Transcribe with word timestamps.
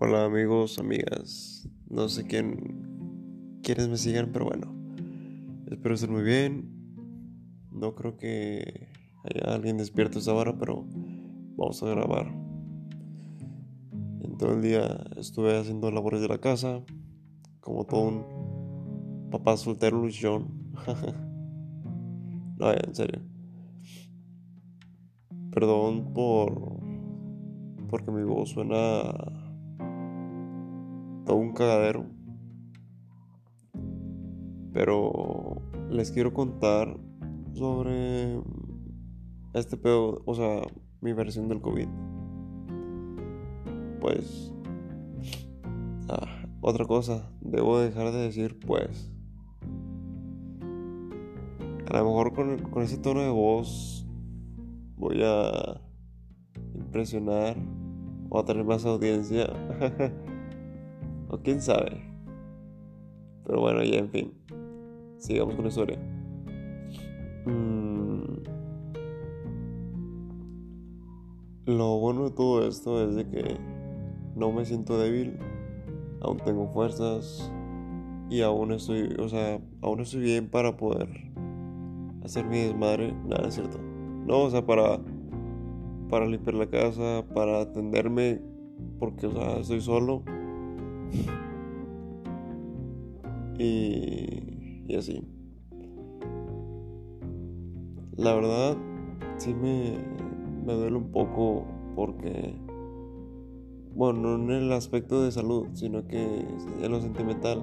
Hola 0.00 0.26
amigos, 0.26 0.78
amigas. 0.78 1.68
No 1.90 2.08
sé 2.08 2.24
quién 2.24 3.58
quienes 3.64 3.88
me 3.88 3.96
sigan, 3.96 4.30
pero 4.32 4.44
bueno. 4.44 4.72
Espero 5.68 5.96
estar 5.96 6.08
muy 6.08 6.22
bien. 6.22 6.70
No 7.72 7.96
creo 7.96 8.16
que 8.16 8.86
haya 9.24 9.52
alguien 9.52 9.76
despierto 9.76 10.20
esta 10.20 10.32
hora, 10.32 10.56
pero 10.56 10.86
vamos 11.56 11.82
a 11.82 11.88
grabar. 11.88 12.28
En 14.20 14.36
todo 14.38 14.54
el 14.54 14.62
día 14.62 15.04
estuve 15.16 15.58
haciendo 15.58 15.90
labores 15.90 16.20
de 16.20 16.28
la 16.28 16.38
casa, 16.38 16.80
como 17.58 17.84
todo 17.84 18.02
un 18.02 19.30
papá 19.32 19.56
soltero 19.56 20.00
luchón. 20.00 20.70
no, 22.56 22.70
en 22.70 22.94
serio. 22.94 23.20
Perdón 25.50 26.12
por 26.14 26.78
porque 27.88 28.12
mi 28.12 28.22
voz 28.22 28.50
suena 28.50 29.37
cagadero. 31.58 32.06
Pero 34.72 35.60
les 35.90 36.12
quiero 36.12 36.32
contar 36.32 36.96
sobre 37.52 38.40
este 39.54 39.76
pedo, 39.76 40.22
o 40.24 40.34
sea, 40.34 40.62
mi 41.00 41.12
versión 41.12 41.48
del 41.48 41.60
COVID. 41.60 41.88
Pues, 44.00 44.54
ah, 46.08 46.46
otra 46.60 46.84
cosa, 46.84 47.28
debo 47.40 47.80
dejar 47.80 48.12
de 48.12 48.18
decir 48.18 48.60
pues. 48.64 49.12
A 51.90 51.98
lo 51.98 52.04
mejor 52.04 52.34
con, 52.34 52.58
con 52.70 52.82
ese 52.82 52.98
tono 52.98 53.22
de 53.22 53.30
voz 53.30 54.06
voy 54.96 55.22
a 55.24 55.80
impresionar 56.74 57.56
o 58.28 58.38
a 58.38 58.44
tener 58.44 58.64
más 58.64 58.84
audiencia. 58.84 59.48
o 61.38 61.42
quién 61.42 61.60
sabe. 61.60 62.02
Pero 63.44 63.60
bueno, 63.60 63.82
ya 63.82 63.98
en 63.98 64.10
fin. 64.10 64.32
Sigamos 65.18 65.54
con 65.54 65.64
la 65.64 65.68
historia. 65.68 65.98
Mm. 67.46 68.42
Lo 71.66 71.98
bueno 71.98 72.24
de 72.24 72.30
todo 72.30 72.66
esto 72.66 73.06
es 73.06 73.14
de 73.14 73.28
que 73.28 73.56
no 74.34 74.52
me 74.52 74.64
siento 74.64 74.98
débil, 74.98 75.38
aún 76.22 76.38
tengo 76.38 76.68
fuerzas 76.68 77.52
y 78.30 78.40
aún 78.40 78.72
estoy, 78.72 79.14
o 79.18 79.28
sea, 79.28 79.60
aún 79.82 80.00
estoy 80.00 80.20
bien 80.20 80.48
para 80.48 80.76
poder 80.76 81.08
hacer 82.24 82.46
mi 82.46 82.58
desmadre, 82.58 83.12
nada 83.26 83.48
es 83.48 83.54
cierto. 83.54 83.78
No, 84.26 84.44
o 84.44 84.50
sea, 84.50 84.64
para 84.64 84.98
para 86.08 86.26
limpiar 86.26 86.54
la 86.54 86.66
casa, 86.66 87.24
para 87.34 87.60
atenderme, 87.60 88.40
porque, 88.98 89.26
o 89.26 89.32
sea, 89.32 89.58
estoy 89.58 89.80
solo. 89.80 90.22
Y, 93.58 94.84
y 94.86 94.96
así. 94.96 95.22
La 98.16 98.34
verdad, 98.34 98.76
sí 99.36 99.54
me, 99.54 99.98
me 100.64 100.74
duele 100.74 100.96
un 100.96 101.10
poco 101.10 101.64
porque, 101.94 102.54
bueno, 103.94 104.38
no 104.38 104.54
en 104.56 104.64
el 104.64 104.72
aspecto 104.72 105.22
de 105.22 105.32
salud, 105.32 105.68
sino 105.72 106.06
que 106.06 106.44
en 106.82 106.90
lo 106.90 107.00
sentimental, 107.00 107.62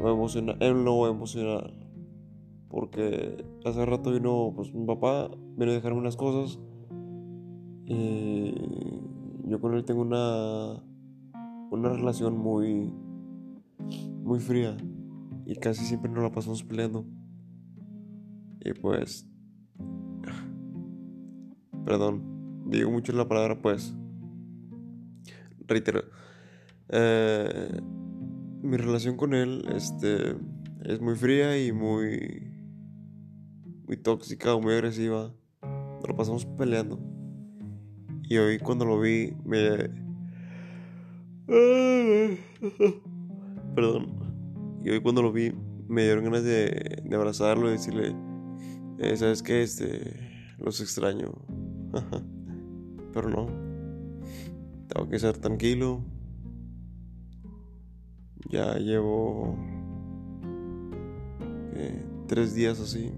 lo 0.00 0.10
emocional, 0.10 0.56
en 0.60 0.84
lo 0.84 1.06
emocional. 1.08 1.74
Porque 2.68 3.44
hace 3.64 3.84
rato 3.84 4.12
vino 4.12 4.52
pues, 4.56 4.72
mi 4.72 4.86
papá, 4.86 5.30
vino 5.56 5.70
a 5.70 5.74
dejarme 5.74 5.98
unas 5.98 6.16
cosas 6.16 6.58
y 7.84 8.54
yo 9.46 9.60
con 9.60 9.74
él 9.74 9.84
tengo 9.84 10.00
una, 10.00 10.82
una 11.72 11.88
relación 11.88 12.36
muy, 12.36 12.92
muy 14.22 14.38
fría 14.40 14.76
y 15.46 15.56
casi 15.56 15.86
siempre 15.86 16.10
nos 16.10 16.22
la 16.22 16.30
pasamos 16.30 16.62
peleando. 16.62 17.06
Y 18.60 18.74
pues, 18.74 19.26
perdón, 21.86 22.66
digo 22.66 22.90
mucho 22.90 23.14
la 23.14 23.26
palabra 23.26 23.60
pues, 23.62 23.96
reitero, 25.66 26.02
eh, 26.90 27.80
mi 28.60 28.76
relación 28.76 29.16
con 29.16 29.32
él 29.32 29.64
este, 29.74 30.36
es 30.84 31.00
muy 31.00 31.16
fría 31.16 31.58
y 31.58 31.72
muy, 31.72 32.52
muy 33.86 33.96
tóxica 33.96 34.54
o 34.54 34.60
muy 34.60 34.74
agresiva. 34.74 35.34
Nos 35.62 36.06
la 36.06 36.16
pasamos 36.16 36.44
peleando. 36.44 37.00
Y 38.24 38.36
hoy 38.36 38.58
cuando 38.58 38.84
lo 38.84 39.00
vi 39.00 39.32
me... 39.46 40.11
Perdón. 43.74 44.80
Y 44.84 44.90
hoy 44.90 45.00
cuando 45.00 45.22
lo 45.22 45.32
vi 45.32 45.52
me 45.88 46.04
dieron 46.04 46.24
ganas 46.24 46.44
de, 46.44 47.02
abrazarlo 47.12 47.68
y 47.68 47.72
decirle, 47.72 48.14
eh, 48.98 49.16
¿sabes 49.16 49.42
qué? 49.42 49.62
Este, 49.62 50.54
los 50.58 50.80
extraño. 50.80 51.32
Pero 53.12 53.28
no. 53.28 53.46
Tengo 54.88 55.08
que 55.08 55.18
ser 55.18 55.36
tranquilo. 55.38 56.04
Ya 58.50 58.76
llevo 58.76 59.56
tres 62.32 62.54
días 62.54 62.80
así. 62.80 63.12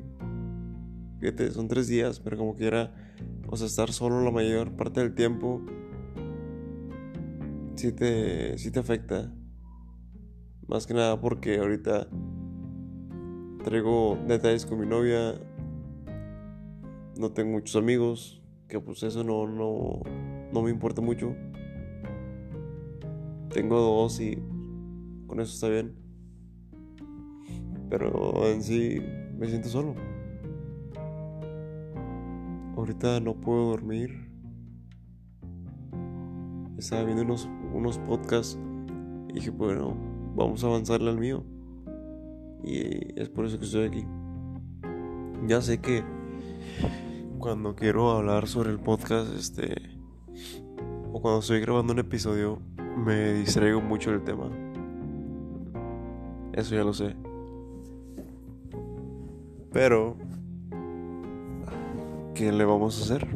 Fíjate, 1.20 1.52
son 1.52 1.68
tres 1.68 1.86
días, 1.86 2.18
pero 2.18 2.36
como 2.36 2.56
quiera 2.56 2.92
o 3.46 3.56
sea, 3.56 3.68
estar 3.68 3.92
solo 3.92 4.24
la 4.24 4.32
mayor 4.32 4.72
parte 4.72 5.00
del 5.00 5.14
tiempo 5.14 5.62
sí 7.84 7.92
te, 7.92 8.56
sí 8.56 8.70
te 8.70 8.80
afecta. 8.80 9.30
Más 10.66 10.86
que 10.86 10.94
nada 10.94 11.20
porque 11.20 11.58
ahorita 11.58 12.08
traigo 13.62 14.18
detalles 14.26 14.64
con 14.64 14.80
mi 14.80 14.86
novia. 14.86 15.34
No 17.18 17.32
tengo 17.32 17.52
muchos 17.52 17.76
amigos. 17.76 18.40
Que 18.68 18.80
pues 18.80 19.02
eso 19.02 19.22
no, 19.22 19.46
no, 19.46 20.00
no 20.50 20.62
me 20.62 20.70
importa 20.70 21.02
mucho. 21.02 21.36
Tengo 23.50 23.78
dos 23.78 24.18
y 24.20 24.42
con 25.26 25.40
eso 25.40 25.52
está 25.52 25.68
bien. 25.68 25.94
Pero 27.90 28.48
en 28.48 28.62
sí 28.62 28.98
me 29.36 29.46
siento 29.46 29.68
solo. 29.68 29.94
Ahorita 32.78 33.20
no 33.20 33.34
puedo 33.34 33.68
dormir. 33.72 34.32
Estaba 36.78 37.04
viendo 37.04 37.22
unos, 37.22 37.48
unos 37.74 37.98
podcasts 37.98 38.58
dije, 39.32 39.50
bueno, 39.50 39.96
vamos 40.34 40.64
a 40.64 40.68
avanzarle 40.68 41.10
al 41.10 41.18
mío. 41.18 41.44
Y 42.62 43.20
es 43.20 43.28
por 43.28 43.44
eso 43.44 43.58
que 43.58 43.64
estoy 43.64 43.86
aquí. 43.86 44.06
Ya 45.46 45.60
sé 45.60 45.80
que 45.80 46.02
cuando 47.38 47.74
quiero 47.74 48.10
hablar 48.10 48.46
sobre 48.46 48.70
el 48.70 48.78
podcast, 48.78 49.34
este, 49.34 49.74
o 51.12 51.20
cuando 51.20 51.40
estoy 51.40 51.60
grabando 51.60 51.92
un 51.92 51.98
episodio, 51.98 52.60
me 52.96 53.34
distraigo 53.34 53.80
mucho 53.80 54.10
del 54.10 54.24
tema. 54.24 54.50
Eso 56.52 56.74
ya 56.74 56.84
lo 56.84 56.94
sé. 56.94 57.14
Pero 59.72 60.16
¿Qué 62.34 62.50
le 62.50 62.64
vamos 62.64 62.98
a 62.98 63.04
hacer? 63.04 63.28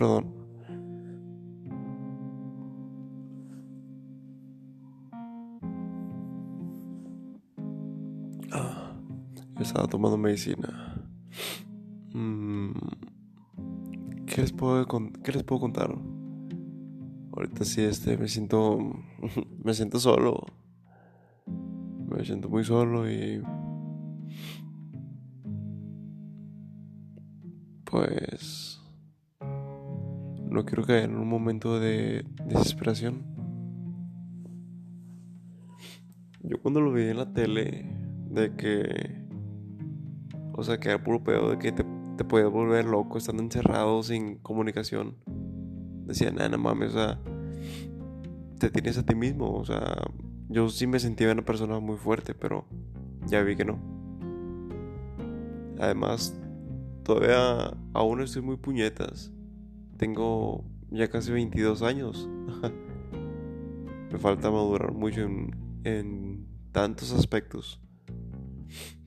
Perdón. 0.00 0.32
Ah, 8.50 8.96
estaba 9.60 9.86
tomando 9.88 10.16
medicina. 10.16 11.04
Mm, 12.14 12.72
¿Qué 14.24 14.40
les 14.40 14.52
puedo, 14.52 14.86
qué 15.22 15.32
les 15.32 15.42
puedo 15.42 15.60
contar? 15.60 15.94
Ahorita 17.36 17.66
sí, 17.66 17.82
este, 17.82 18.16
me 18.16 18.26
siento, 18.26 18.78
me 19.62 19.74
siento 19.74 20.00
solo 20.00 20.46
me 21.46 22.24
siento 22.24 22.48
muy 22.48 22.64
solo 22.64 23.10
y 23.10 23.42
pues 27.84 28.19
quiero 30.70 30.84
caer 30.84 31.10
en 31.10 31.16
un 31.16 31.28
momento 31.28 31.80
de 31.80 32.24
desesperación. 32.46 33.24
Yo 36.44 36.62
cuando 36.62 36.80
lo 36.80 36.92
vi 36.92 37.08
en 37.08 37.16
la 37.16 37.32
tele 37.32 37.92
de 38.30 38.54
que 38.54 39.26
o 40.52 40.62
sea 40.62 40.78
que 40.78 40.90
era 40.90 41.02
puro 41.02 41.24
pedo 41.24 41.50
de 41.50 41.58
que 41.58 41.72
te, 41.72 41.84
te 42.16 42.24
puedes 42.24 42.48
volver 42.48 42.84
loco 42.84 43.18
estando 43.18 43.42
encerrado 43.42 44.00
sin 44.04 44.36
comunicación. 44.36 45.16
Decía, 46.06 46.30
nada, 46.30 46.50
no 46.50 46.58
mames, 46.58 46.90
o 46.90 46.92
sea, 46.92 47.20
te 48.60 48.70
tienes 48.70 48.96
a 48.96 49.04
ti 49.04 49.16
mismo, 49.16 49.52
o 49.52 49.64
sea, 49.64 49.96
yo 50.48 50.68
sí 50.68 50.86
me 50.86 51.00
sentía 51.00 51.32
una 51.32 51.44
persona 51.44 51.80
muy 51.80 51.96
fuerte, 51.96 52.34
pero 52.34 52.64
ya 53.26 53.42
vi 53.42 53.56
que 53.56 53.64
no. 53.64 53.80
Además, 55.80 56.38
todavía 57.02 57.76
aún 57.92 58.20
estoy 58.20 58.42
muy 58.42 58.56
puñetas. 58.56 59.32
Tengo 60.00 60.64
ya 60.90 61.10
casi 61.10 61.30
22 61.30 61.82
años. 61.82 62.26
Me 64.10 64.18
falta 64.18 64.50
madurar 64.50 64.92
mucho 64.92 65.20
en, 65.20 65.54
en 65.84 66.46
tantos 66.72 67.12
aspectos. 67.12 67.82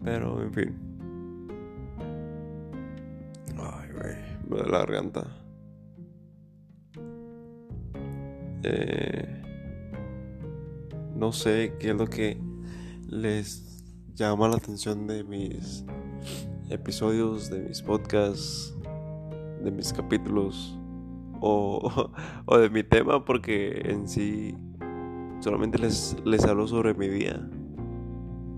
Pero, 0.04 0.44
en 0.44 0.54
fin. 0.54 0.75
Ay, 3.57 3.90
güey. 3.92 4.16
Me 4.48 4.57
da 4.57 4.66
la 4.66 4.78
garganta. 4.86 5.36
Eh, 8.62 9.42
no 11.16 11.31
sé 11.31 11.74
qué 11.80 11.89
es 11.89 11.96
lo 11.96 12.06
que 12.06 12.39
les 13.10 13.84
llama 14.13 14.48
la 14.48 14.57
atención 14.57 15.07
de 15.07 15.24
mis 15.24 15.86
episodios, 16.69 17.50
de 17.50 17.62
mis 17.62 17.81
podcasts, 17.81 18.78
de 19.63 19.72
mis 19.72 19.92
capítulos 19.92 20.78
o, 21.45 22.12
o 22.45 22.57
de 22.57 22.69
mi 22.69 22.84
tema, 22.84 23.25
porque 23.25 23.81
en 23.86 24.07
sí 24.07 24.56
solamente 25.40 25.78
les, 25.78 26.16
les 26.24 26.45
hablo 26.45 26.68
sobre 26.68 26.94
mi 26.94 27.10
día. 27.10 27.50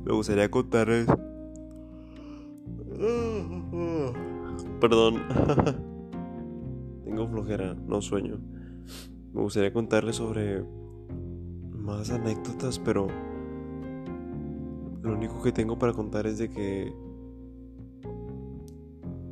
Me 0.05 0.13
gustaría 0.13 0.51
contarles. 0.51 1.07
Perdón. 4.79 5.23
Tengo 7.03 7.27
flojera, 7.27 7.73
no 7.87 8.01
sueño. 8.01 8.37
Me 9.33 9.41
gustaría 9.41 9.73
contarles 9.73 10.17
sobre 10.17 10.63
más 11.71 12.11
anécdotas, 12.11 12.77
pero 12.79 13.07
lo 15.01 15.13
único 15.13 15.41
que 15.41 15.51
tengo 15.51 15.77
para 15.79 15.93
contar 15.93 16.27
es 16.27 16.37
de 16.37 16.49
que 16.49 16.93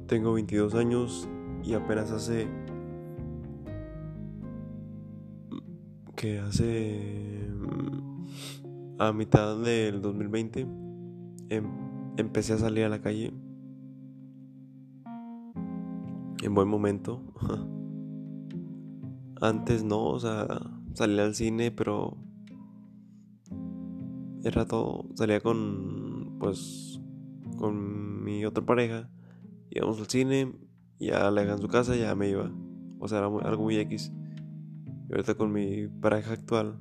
tengo 0.08 0.34
22 0.34 0.76
años 0.76 1.28
y 1.64 1.74
apenas 1.74 2.12
hace 2.12 2.48
que 6.16 6.40
hace 6.40 7.50
a 9.00 9.12
mitad 9.14 9.58
del 9.62 10.02
2020 10.02 10.68
em, 11.50 11.66
empecé 12.18 12.54
a 12.54 12.58
salir 12.58 12.86
a 12.86 12.90
la 12.90 13.02
calle 13.02 13.34
en 16.44 16.54
buen 16.54 16.68
momento 16.68 17.22
Antes 19.44 19.84
no, 19.84 20.06
o 20.06 20.20
sea, 20.22 20.48
salía 20.94 21.26
al 21.26 21.36
cine, 21.36 21.70
pero 21.70 22.16
era 24.46 24.66
todo. 24.66 25.06
Salía 25.16 25.42
con, 25.42 26.38
pues, 26.40 27.02
con 27.58 28.24
mi 28.24 28.46
otra 28.46 28.66
pareja. 28.66 29.10
Íbamos 29.70 30.00
al 30.00 30.08
cine, 30.08 30.54
ya 30.98 31.30
le 31.30 31.42
en 31.42 31.58
su 31.58 31.68
casa, 31.68 31.94
ya 31.98 32.16
me 32.16 32.30
iba. 32.30 32.54
O 33.00 33.10
sea, 33.10 33.18
era 33.18 33.28
algo 33.28 33.64
muy 33.64 33.76
X. 33.80 34.14
Ahorita 35.14 35.36
con 35.36 35.52
mi 35.52 35.88
pareja 35.88 36.34
actual, 36.34 36.80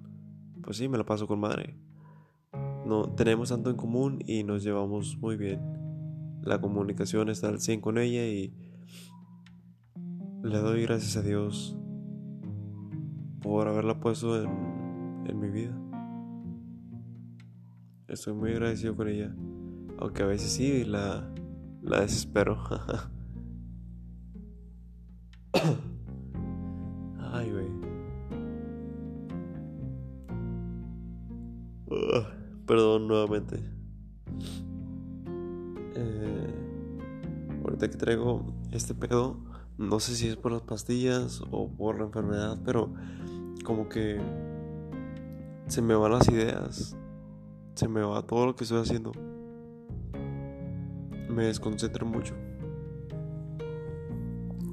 pues 0.62 0.78
sí, 0.78 0.88
me 0.88 0.96
la 0.96 1.04
paso 1.04 1.26
con 1.26 1.38
madre. 1.38 1.76
No 2.86 3.12
tenemos 3.14 3.50
tanto 3.50 3.68
en 3.68 3.76
común 3.76 4.20
y 4.26 4.42
nos 4.42 4.62
llevamos 4.62 5.18
muy 5.18 5.36
bien. 5.36 5.60
La 6.40 6.58
comunicación 6.58 7.28
está 7.28 7.48
al 7.48 7.60
100 7.60 7.82
con 7.82 7.98
ella 7.98 8.26
y 8.26 8.54
le 10.42 10.56
doy 10.56 10.80
gracias 10.80 11.18
a 11.18 11.22
Dios 11.22 11.76
por 13.42 13.68
haberla 13.68 14.00
puesto 14.00 14.42
en, 14.42 15.26
en 15.26 15.38
mi 15.38 15.50
vida. 15.50 15.78
Estoy 18.08 18.32
muy 18.32 18.52
agradecido 18.52 18.96
con 18.96 19.08
ella. 19.08 19.36
Aunque 19.98 20.22
a 20.22 20.26
veces 20.26 20.52
sí 20.52 20.84
la, 20.86 21.30
la 21.82 22.00
desespero. 22.00 22.56
Ay, 27.30 27.50
güey. 27.50 27.91
Perdón 32.66 33.08
nuevamente. 33.08 33.56
Eh, 35.94 36.54
ahorita 37.64 37.90
que 37.90 37.96
traigo 37.96 38.46
este 38.70 38.94
pedo, 38.94 39.36
no 39.78 40.00
sé 40.00 40.14
si 40.14 40.28
es 40.28 40.36
por 40.36 40.52
las 40.52 40.62
pastillas 40.62 41.42
o 41.50 41.68
por 41.68 41.98
la 41.98 42.04
enfermedad, 42.04 42.58
pero 42.64 42.92
como 43.64 43.88
que 43.88 44.20
se 45.66 45.82
me 45.82 45.94
van 45.94 46.12
las 46.12 46.28
ideas, 46.28 46.96
se 47.74 47.88
me 47.88 48.02
va 48.02 48.26
todo 48.26 48.46
lo 48.46 48.56
que 48.56 48.64
estoy 48.64 48.80
haciendo. 48.80 49.12
Me 51.28 51.44
desconcentro 51.44 52.04
mucho. 52.04 52.34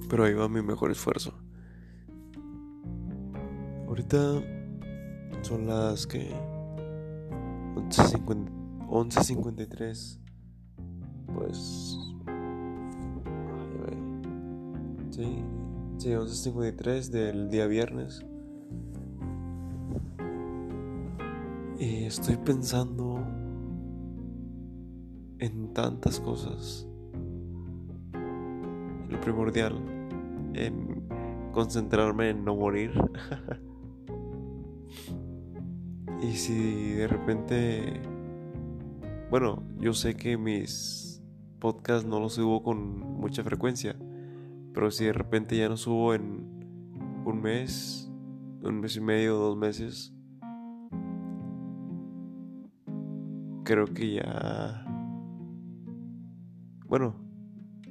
Pero 0.10 0.26
ahí 0.26 0.34
va 0.34 0.50
mi 0.50 0.62
mejor 0.62 0.92
esfuerzo. 0.92 1.34
Ahorita 3.88 4.18
son 5.42 5.68
las 5.68 6.06
que 6.06 6.36
11.53. 7.90 10.20
Pues... 11.34 11.98
Sí, 15.12 15.44
sí, 15.98 16.10
11.53 16.10 17.10
del 17.10 17.50
día 17.50 17.66
viernes. 17.68 18.26
Y 21.80 22.04
estoy 22.06 22.38
pensando 22.38 23.20
en 25.40 25.74
tantas 25.74 26.20
cosas. 26.20 26.88
Lo 29.10 29.20
primordial, 29.22 29.74
en 30.54 31.08
concentrarme 31.52 32.30
en 32.30 32.46
no 32.46 32.56
morir. 32.56 32.92
y 36.22 36.34
si 36.34 36.94
de 36.94 37.08
repente, 37.08 38.02
bueno, 39.30 39.64
yo 39.80 39.94
sé 39.94 40.16
que 40.16 40.38
mis 40.38 41.22
podcasts 41.60 42.08
no 42.08 42.20
los 42.20 42.34
subo 42.34 42.62
con 42.62 43.00
mucha 43.00 43.44
frecuencia, 43.44 43.96
pero 44.74 44.92
si 44.92 45.06
de 45.06 45.14
repente 45.14 45.58
ya 45.58 45.70
no 45.70 45.78
subo 45.78 46.14
en 46.14 47.24
un 47.26 47.42
mes, 47.42 48.12
un 48.64 48.82
mes 48.82 48.96
y 48.98 49.02
medio, 49.02 49.36
dos 49.36 49.58
meses, 49.58 50.14
creo 53.64 53.86
que 53.86 54.16
ya... 54.16 54.86
Bueno, 56.88 57.16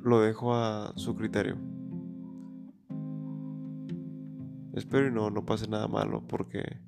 lo 0.02 0.20
dejo 0.20 0.54
a 0.54 0.92
su 0.96 1.14
criterio. 1.14 1.56
Espero 4.74 5.08
y 5.08 5.12
no, 5.12 5.30
no 5.30 5.46
pase 5.46 5.68
nada 5.68 5.88
malo 5.88 6.22
porque 6.26 6.80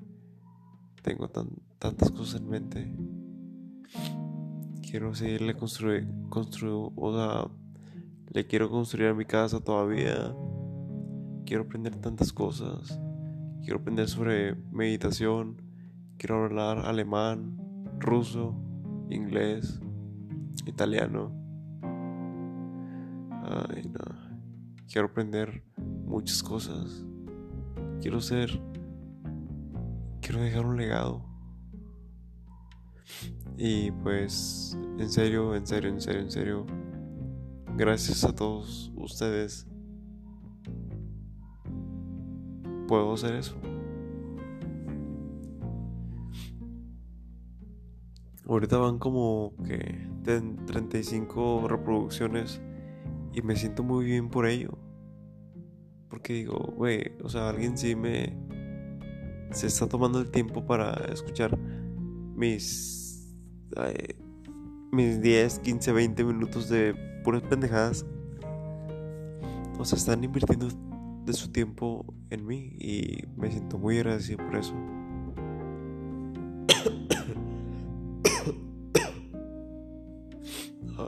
tengo 1.03 1.29
tantas 1.29 2.11
cosas 2.11 2.41
en 2.41 2.49
mente. 2.49 2.95
Quiero 4.83 5.15
seguirle 5.15 5.55
construyendo, 5.57 6.93
o 6.97 7.15
sea, 7.15 7.51
le 8.29 8.47
quiero 8.47 8.71
construir 8.71 9.09
a 9.09 9.15
mi 9.15 9.25
casa 9.25 9.61
todavía. 9.61 10.35
Quiero 11.47 11.65
aprender 11.65 11.97
tantas 11.97 12.33
cosas. 12.33 13.01
Quiero 13.63 13.81
aprender 13.81 14.09
sobre 14.09 14.55
meditación. 14.73 15.63
Quiero 16.17 16.45
hablar 16.45 16.79
alemán, 16.79 17.57
ruso, 17.99 18.55
inglés, 19.09 19.81
italiano. 20.67 21.33
Ay, 23.43 23.91
no. 23.91 24.31
Quiero 24.87 25.09
aprender 25.09 25.65
muchas 25.77 26.43
cosas. 26.43 27.05
Quiero 28.01 28.21
ser. 28.21 28.70
Quiero 30.31 30.45
dejar 30.45 30.65
un 30.65 30.77
legado. 30.77 31.25
Y 33.57 33.91
pues, 33.91 34.79
en 34.97 35.11
serio, 35.11 35.57
en 35.57 35.67
serio, 35.67 35.91
en 35.91 36.01
serio, 36.01 36.21
en 36.21 36.31
serio. 36.31 36.67
Gracias 37.77 38.23
a 38.23 38.33
todos 38.33 38.93
ustedes. 38.95 39.67
Puedo 42.87 43.15
hacer 43.15 43.35
eso. 43.35 43.57
Ahorita 48.47 48.79
van 48.79 49.01
como 49.01 49.53
que 49.67 50.09
35 50.67 51.67
reproducciones 51.67 52.63
y 53.33 53.43
me 53.43 53.57
siento 53.57 53.83
muy 53.83 54.05
bien 54.05 54.31
por 54.31 54.47
ello. 54.47 54.79
Porque 56.09 56.35
digo, 56.35 56.73
güey, 56.77 57.17
o 57.21 57.29
sea, 57.29 57.49
alguien 57.49 57.77
sí 57.77 57.97
me... 57.97 58.60
Se 59.53 59.67
está 59.67 59.87
tomando 59.89 60.21
el 60.21 60.31
tiempo 60.31 60.65
para 60.65 60.95
escuchar 61.13 61.59
mis... 62.37 63.29
mis 64.93 65.21
10, 65.21 65.59
15, 65.61 65.93
20 65.93 66.25
minutos 66.25 66.69
de 66.69 66.95
puras 67.25 67.43
pendejadas. 67.43 68.07
O 69.79 69.85
sea, 69.85 69.97
están 69.97 70.23
invirtiendo 70.25 70.69
de 71.25 71.33
su 71.33 71.51
tiempo 71.53 72.05
en 72.31 72.47
mí 72.47 72.77
y 72.79 73.25
me 73.37 73.51
siento 73.51 73.79
muy 73.79 73.97
agradecido 73.99 74.39
por 74.45 74.57
eso. 74.57 74.75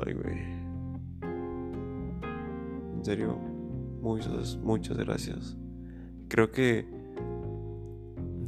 Ay, 0.05 0.15
güey. 0.15 0.39
En 2.95 3.05
serio, 3.05 3.37
muchas, 4.01 4.57
muchas 4.57 4.97
gracias. 4.97 5.57
Creo 6.29 6.51
que 6.51 7.02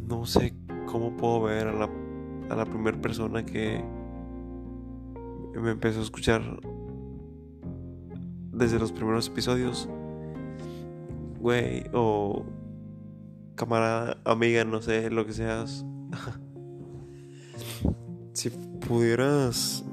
no 0.09 0.27
sé 0.27 0.55
cómo 0.87 1.17
puedo 1.17 1.43
ver 1.43 1.69
a 1.69 1.73
la, 1.73 1.91
a 2.51 2.57
la 2.57 2.65
primera 2.65 3.01
persona 3.01 3.45
que 3.45 3.85
me 5.55 5.71
empezó 5.71 6.01
a 6.01 6.03
escuchar 6.03 6.43
desde 8.53 8.79
los 8.79 8.93
primeros 8.93 9.29
episodios. 9.29 9.89
Güey, 11.41 11.85
o 11.93 12.45
camarada, 13.55 14.17
amiga, 14.25 14.65
no 14.65 14.81
sé, 14.81 15.11
lo 15.11 15.27
que 15.27 15.33
seas. 15.33 15.85
si 18.33 18.51
pudieras 18.87 19.85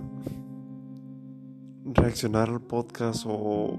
reaccionar 1.86 2.50
al 2.50 2.62
podcast 2.62 3.25
o, 3.27 3.77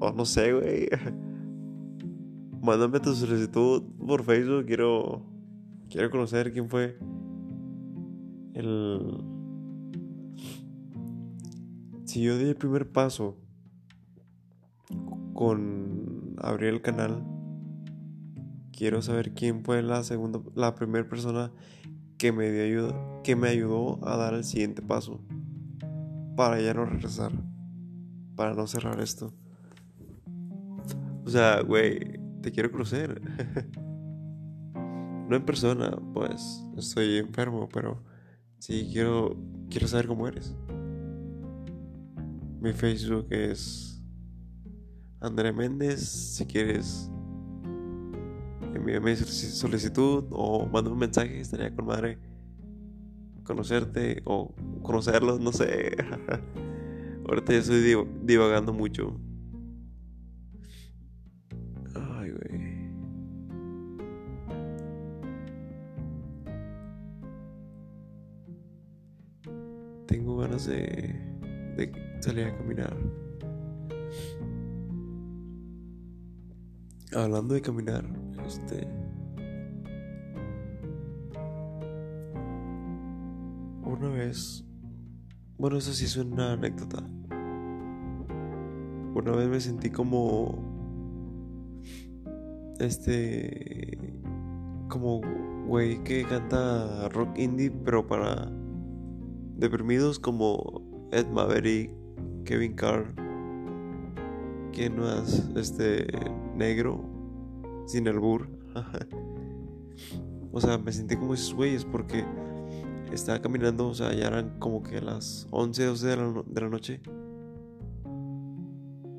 o 0.00 0.12
no 0.12 0.24
sé, 0.24 0.52
güey. 0.52 0.88
Mándame 2.62 3.00
tu 3.00 3.12
solicitud 3.14 3.82
por 4.06 4.22
Facebook. 4.22 4.66
Quiero, 4.66 5.22
quiero 5.92 6.10
conocer 6.10 6.52
quién 6.52 6.70
fue 6.70 6.98
el... 8.54 9.24
Si 12.06 12.22
yo 12.22 12.38
di 12.38 12.48
el 12.48 12.56
primer 12.56 12.90
paso 12.90 13.36
con 15.34 16.34
abrir 16.38 16.70
el 16.70 16.80
canal, 16.80 17.24
quiero 18.72 19.02
saber 19.02 19.34
quién 19.34 19.64
fue 19.64 19.82
la 19.82 20.02
segunda, 20.02 20.40
la 20.54 20.74
primera 20.74 21.06
persona 21.08 21.52
que 22.16 22.32
me 22.32 22.50
dio 22.50 23.20
que 23.22 23.36
me 23.36 23.48
ayudó 23.48 24.00
a 24.06 24.16
dar 24.16 24.34
el 24.34 24.44
siguiente 24.44 24.82
paso 24.82 25.20
para 26.36 26.60
ya 26.60 26.72
no 26.74 26.86
regresar, 26.86 27.32
para 28.34 28.54
no 28.54 28.66
cerrar 28.66 29.00
esto. 29.00 29.32
O 31.24 31.30
sea, 31.30 31.60
güey, 31.60 32.18
te 32.40 32.50
quiero 32.50 32.70
conocer. 32.72 33.20
en 35.36 35.44
persona, 35.44 35.96
pues 36.12 36.64
estoy 36.76 37.18
enfermo, 37.18 37.68
pero 37.72 38.02
sí 38.58 38.88
quiero 38.92 39.36
quiero 39.70 39.88
saber 39.88 40.06
cómo 40.06 40.28
eres. 40.28 40.54
Mi 42.60 42.72
Facebook 42.72 43.26
es 43.30 44.02
André 45.20 45.52
Méndez, 45.52 46.00
si 46.00 46.46
quieres 46.46 47.10
envíame 48.74 49.16
solicitud 49.16 50.24
o 50.30 50.66
manda 50.66 50.90
un 50.90 50.98
mensaje, 50.98 51.40
estaría 51.40 51.74
con 51.74 51.86
madre 51.86 52.18
conocerte 53.44 54.22
o 54.24 54.54
conocerlos, 54.82 55.40
no 55.40 55.52
sé. 55.52 55.96
Ahorita 57.28 57.52
ya 57.52 57.58
estoy 57.58 57.96
divagando 58.22 58.72
mucho. 58.72 59.20
De, 70.58 71.14
de 71.76 71.92
salir 72.20 72.46
a 72.46 72.56
caminar. 72.56 72.96
Hablando 77.14 77.54
de 77.54 77.60
caminar, 77.60 78.04
este 78.46 78.88
una 84.02 84.08
vez, 84.08 84.64
bueno, 85.58 85.76
eso 85.76 85.92
sí 85.92 86.06
es 86.06 86.16
una 86.16 86.54
anécdota. 86.54 87.02
Una 89.14 89.32
vez 89.32 89.48
me 89.48 89.60
sentí 89.60 89.90
como, 89.90 90.58
este, 92.80 94.20
como 94.88 95.20
güey 95.66 96.02
que 96.02 96.24
canta 96.24 97.08
rock 97.10 97.38
indie, 97.38 97.70
pero 97.70 98.06
para 98.06 98.50
deprimidos 99.62 100.18
como 100.18 100.82
Ed 101.12 101.28
Maverick, 101.28 101.94
Kevin 102.44 102.74
Carr, 102.74 103.14
que 104.72 104.90
no 104.90 105.08
es 105.08 105.48
este 105.54 106.08
negro, 106.56 107.00
sin 107.86 108.08
el 108.08 108.18
bur. 108.18 108.48
o 110.52 110.60
sea, 110.60 110.78
me 110.78 110.90
sentí 110.92 111.16
como 111.16 111.34
esos 111.34 111.54
güeyes 111.54 111.84
porque 111.84 112.24
estaba 113.12 113.40
caminando, 113.40 113.86
o 113.86 113.94
sea, 113.94 114.12
ya 114.12 114.26
eran 114.26 114.58
como 114.58 114.82
que 114.82 115.00
las 115.00 115.46
11, 115.52 115.86
12 115.86 116.06
de 116.08 116.16
la, 116.16 116.42
de 116.44 116.60
la 116.60 116.68
noche. 116.68 117.00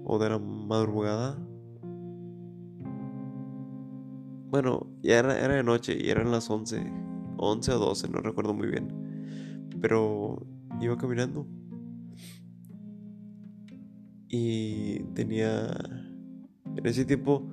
O 0.04 0.20
de 0.20 0.30
la 0.30 0.40
madrugada. 0.40 1.38
Bueno, 4.50 4.88
ya 5.02 5.20
era, 5.20 5.40
era 5.40 5.56
de 5.56 5.64
noche 5.64 5.98
y 5.98 6.10
eran 6.10 6.32
las 6.32 6.50
11. 6.50 6.84
11 7.38 7.72
o 7.72 7.80
12, 7.80 8.10
no 8.10 8.20
recuerdo 8.20 8.54
muy 8.54 8.68
bien. 8.68 9.03
Pero 9.84 10.48
iba 10.80 10.98
caminando. 10.98 11.46
Y 14.30 15.04
tenía... 15.14 15.68
En 16.78 16.86
ese 16.86 17.04
tiempo 17.04 17.52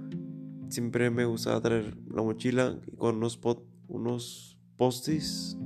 siempre 0.68 1.10
me 1.10 1.24
gustaba 1.24 1.60
traer 1.60 1.98
la 2.08 2.22
mochila 2.22 2.78
con 2.96 3.16
unos, 3.16 3.36
pot, 3.36 3.66
unos 3.88 4.56
postis 4.76 5.58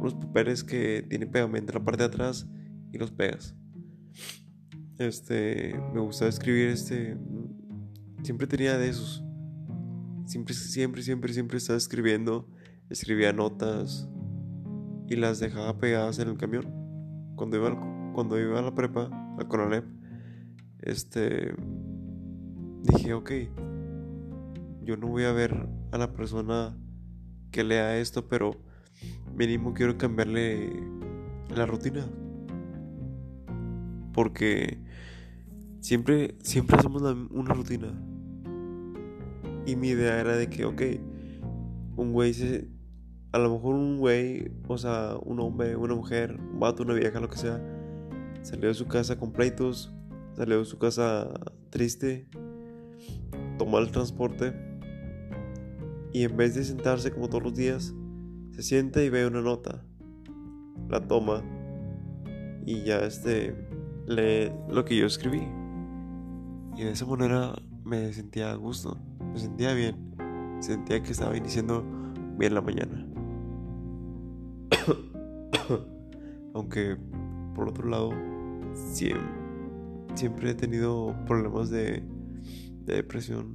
unos 0.00 0.14
papeles 0.14 0.62
que 0.62 1.04
tienen 1.08 1.30
pegamento 1.30 1.72
en 1.72 1.78
la 1.78 1.84
parte 1.84 2.02
de 2.02 2.08
atrás 2.08 2.46
y 2.92 2.98
los 2.98 3.10
pegas. 3.10 3.54
Este, 4.98 5.80
me 5.94 6.00
gustaba 6.00 6.28
escribir 6.28 6.68
este, 6.68 7.16
siempre 8.22 8.46
tenía 8.46 8.76
de 8.76 8.90
esos. 8.90 9.24
Siempre, 10.26 10.54
siempre, 10.54 11.02
siempre, 11.02 11.32
siempre 11.32 11.56
estaba 11.56 11.78
escribiendo, 11.78 12.46
escribía 12.90 13.32
notas 13.32 14.08
y 15.10 15.16
las 15.16 15.40
dejaba 15.40 15.76
pegadas 15.76 16.20
en 16.20 16.28
el 16.28 16.38
camión. 16.38 16.64
Cuando 17.34 17.56
iba, 17.56 18.12
cuando 18.14 18.38
iba 18.40 18.60
a 18.60 18.62
la 18.62 18.74
prepa, 18.74 19.10
al 19.38 19.48
Conalep, 19.48 19.84
este, 20.82 21.52
dije, 22.84 23.12
ok, 23.12 23.30
yo 24.82 24.96
no 24.96 25.08
voy 25.08 25.24
a 25.24 25.32
ver 25.32 25.68
a 25.90 25.98
la 25.98 26.12
persona 26.12 26.78
que 27.50 27.64
lea 27.64 27.98
esto, 27.98 28.28
pero 28.28 28.52
mínimo 29.34 29.74
quiero 29.74 29.98
cambiarle 29.98 30.70
la 31.54 31.66
rutina. 31.66 32.06
Porque 34.14 34.78
siempre, 35.80 36.36
siempre 36.40 36.76
hacemos 36.78 37.02
una 37.02 37.52
rutina. 37.52 37.92
Y 39.66 39.74
mi 39.74 39.88
idea 39.88 40.20
era 40.20 40.36
de 40.36 40.48
que, 40.48 40.64
ok, 40.64 40.82
un 41.96 42.12
güey 42.12 42.32
se... 42.32 42.79
A 43.32 43.38
lo 43.38 43.52
mejor 43.52 43.76
un 43.76 43.98
güey, 43.98 44.50
o 44.66 44.76
sea, 44.76 45.16
un 45.22 45.38
hombre, 45.40 45.76
una 45.76 45.94
mujer, 45.94 46.36
un 46.38 46.58
vato, 46.58 46.82
una 46.82 46.94
vieja, 46.94 47.20
lo 47.20 47.28
que 47.28 47.36
sea, 47.36 47.60
salió 48.42 48.68
de 48.68 48.74
su 48.74 48.86
casa 48.86 49.18
con 49.18 49.32
pleitos, 49.32 49.94
salió 50.32 50.58
de 50.58 50.64
su 50.64 50.78
casa 50.78 51.28
triste, 51.70 52.28
tomó 53.56 53.78
el 53.78 53.90
transporte 53.90 54.52
y 56.12 56.24
en 56.24 56.36
vez 56.36 56.54
de 56.54 56.64
sentarse 56.64 57.12
como 57.12 57.28
todos 57.28 57.44
los 57.44 57.54
días, 57.54 57.94
se 58.50 58.62
siente 58.62 59.04
y 59.04 59.10
ve 59.10 59.26
una 59.26 59.42
nota, 59.42 59.84
la 60.88 61.06
toma 61.06 61.42
y 62.66 62.82
ya 62.82 62.98
este 62.98 63.54
lee 64.06 64.52
lo 64.68 64.84
que 64.84 64.96
yo 64.96 65.06
escribí. 65.06 65.42
Y 66.76 66.84
de 66.84 66.90
esa 66.90 67.06
manera 67.06 67.54
me 67.84 68.12
sentía 68.12 68.50
a 68.50 68.54
gusto, 68.54 68.98
me 69.32 69.38
sentía 69.38 69.72
bien, 69.74 70.16
sentía 70.60 71.02
que 71.02 71.12
estaba 71.12 71.36
iniciando 71.36 71.84
bien 72.38 72.54
la 72.54 72.60
mañana. 72.60 72.99
Aunque 76.54 76.96
por 77.54 77.68
otro 77.68 77.88
lado, 77.88 78.10
siempre, 78.74 80.50
he 80.50 80.54
tenido 80.54 81.14
problemas 81.26 81.70
de, 81.70 82.02
de 82.84 82.94
depresión. 82.94 83.54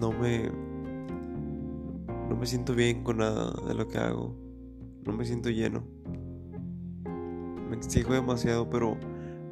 No 0.00 0.12
me 0.12 0.50
no 2.28 2.36
me 2.36 2.46
siento 2.46 2.74
bien 2.74 3.04
con 3.04 3.18
nada 3.18 3.54
de 3.66 3.74
lo 3.74 3.86
que 3.88 3.98
hago. 3.98 4.36
No 5.04 5.12
me 5.12 5.24
siento 5.24 5.48
lleno. 5.48 5.84
Me 7.70 7.76
exijo 7.76 8.12
demasiado, 8.12 8.68
pero 8.68 8.98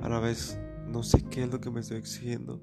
a 0.00 0.08
la 0.08 0.18
vez 0.18 0.58
no 0.88 1.02
sé 1.02 1.22
qué 1.22 1.44
es 1.44 1.52
lo 1.52 1.60
que 1.60 1.70
me 1.70 1.80
estoy 1.80 1.98
exigiendo. 1.98 2.60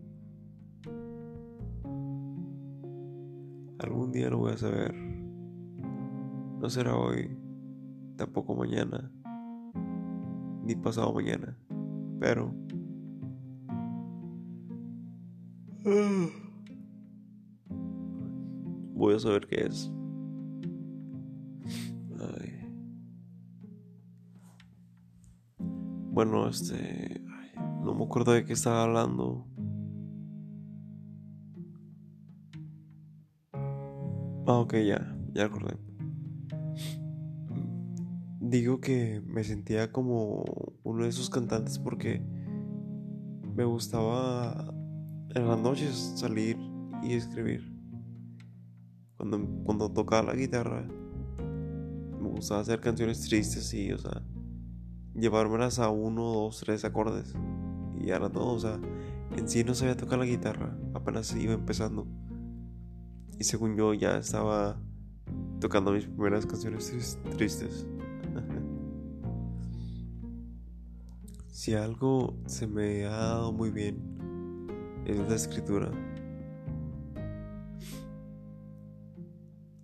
Algún 3.80 4.12
día 4.12 4.30
lo 4.30 4.40
voy 4.40 4.52
a 4.54 4.58
saber. 4.58 5.11
No 6.62 6.70
será 6.70 6.96
hoy, 6.96 7.36
tampoco 8.18 8.56
mañana, 8.56 9.12
ni 10.64 10.76
pasado 10.76 11.12
mañana, 11.12 11.58
pero... 12.20 12.54
Voy 18.94 19.16
a 19.16 19.20
saber 19.20 19.48
qué 19.48 19.66
es. 19.66 19.92
bueno, 26.12 26.48
este, 26.48 27.20
no 27.84 27.96
me 27.96 28.04
acuerdo 28.04 28.34
de 28.34 28.46
qué 28.46 28.54
estaba 28.54 28.84
hablando. 28.84 29.48
Ah, 34.46 34.60
ok, 34.60 34.76
ya, 34.86 35.18
ya 35.34 35.46
acordé. 35.46 35.91
Digo 38.52 38.82
que 38.82 39.22
me 39.26 39.46
sentía 39.46 39.94
como 39.94 40.44
uno 40.84 41.04
de 41.04 41.10
esos 41.10 41.30
cantantes 41.30 41.80
porque 41.80 42.22
me 43.56 43.64
gustaba 43.64 44.74
en 45.34 45.48
las 45.48 45.58
noches 45.58 46.16
salir 46.18 46.58
y 47.02 47.14
escribir. 47.14 47.74
Cuando, 49.16 49.40
cuando 49.64 49.90
tocaba 49.94 50.34
la 50.34 50.36
guitarra, 50.36 50.86
me 52.20 52.28
gustaba 52.28 52.60
hacer 52.60 52.82
canciones 52.82 53.22
tristes 53.22 53.74
y, 53.74 53.94
o 53.94 53.98
sea, 53.98 54.22
llevármelas 55.16 55.80
a 55.80 55.90
uno, 55.90 56.22
dos, 56.34 56.60
tres 56.60 56.84
acordes. 56.84 57.34
Y 58.02 58.12
ahora 58.12 58.30
todo, 58.30 58.52
o 58.54 58.60
sea, 58.60 58.82
en 59.38 59.48
sí 59.48 59.64
no 59.64 59.74
sabía 59.76 59.96
tocar 59.96 60.20
la 60.20 60.26
guitarra, 60.26 60.78
apenas 60.94 61.34
iba 61.38 61.54
empezando. 61.54 62.06
Y 63.40 63.46
según 63.46 63.78
yo 63.78 63.94
ya 63.94 64.18
estaba 64.18 64.78
tocando 65.62 65.94
mis 65.94 66.04
primeras 66.04 66.46
canciones 66.46 67.18
tristes. 67.38 67.88
Si 71.62 71.76
algo 71.76 72.34
se 72.48 72.66
me 72.66 73.06
ha 73.06 73.12
dado 73.12 73.54
muy 73.54 73.70
bien 73.70 74.02
es 75.06 75.20
la 75.30 75.36
escritura. 75.36 75.92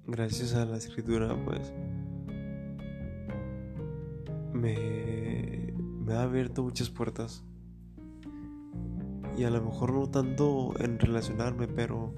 Gracias 0.08 0.56
a 0.56 0.66
la 0.66 0.78
escritura, 0.78 1.38
pues 1.46 1.72
me, 4.54 5.72
me 6.04 6.14
ha 6.16 6.24
abierto 6.24 6.64
muchas 6.64 6.90
puertas. 6.90 7.46
Y 9.38 9.44
a 9.44 9.52
lo 9.52 9.62
mejor 9.62 9.94
no 9.94 10.10
tanto 10.10 10.74
en 10.80 10.98
relacionarme, 10.98 11.68
pero 11.68 12.12